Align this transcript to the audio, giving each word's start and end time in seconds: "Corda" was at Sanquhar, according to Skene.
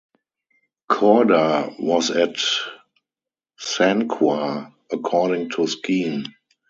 "Corda" 0.89 1.75
was 1.77 2.09
at 2.09 2.35
Sanquhar, 3.59 4.73
according 4.91 5.51
to 5.51 5.67
Skene. 5.67 6.25